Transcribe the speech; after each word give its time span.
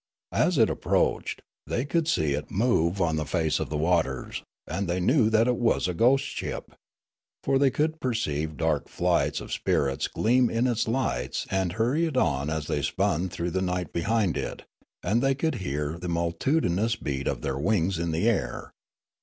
As 0.33 0.57
it 0.57 0.67
approached, 0.67 1.43
the}' 1.67 1.85
could 1.85 2.07
see 2.07 2.33
it 2.33 2.49
move 2.49 2.99
on 2.99 3.17
the 3.17 3.23
face 3.25 3.59
of 3.59 3.69
the 3.69 3.77
waters, 3.77 4.41
and 4.65 4.87
they 4.87 4.99
knew 4.99 5.29
that 5.29 5.47
it 5.47 5.57
was 5.57 5.87
a 5.87 5.93
ghost 5.93 6.25
ship; 6.25 6.71
for 7.43 7.59
they 7.59 7.69
could 7.69 7.99
perceive 7.99 8.57
dark 8.57 8.89
flights 8.89 9.39
of 9.39 9.51
spirits 9.53 10.07
gleam 10.07 10.49
in 10.49 10.65
its 10.65 10.87
lights 10.87 11.45
and 11.51 11.73
hurry 11.73 12.05
it 12.07 12.17
on 12.17 12.49
as 12.49 12.65
they 12.65 12.81
spun 12.81 13.29
through 13.29 13.51
the 13.51 13.61
night 13.61 13.93
behind 13.93 14.37
it, 14.37 14.63
and 15.03 15.21
they 15.21 15.35
could 15.35 15.53
hear 15.61 15.99
the 15.99 16.07
multitudinous 16.09 16.95
beat 16.95 17.27
of 17.27 17.41
their 17.43 17.59
wings 17.59 17.99
in 17.99 18.09
the 18.09 18.27
air. 18.27 18.71